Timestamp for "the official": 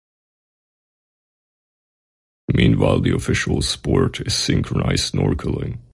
3.01-3.61